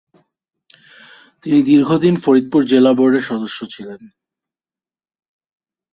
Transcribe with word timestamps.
তিনি 1.43 1.59
দীর্ঘ 1.61 1.89
দেন 1.97 2.15
ফরিদপুর 2.15 2.61
জেলা 2.65 2.91
বোর্ডের 2.93 3.21
সদস্য 3.21 3.59
ছিলেন। 3.65 4.01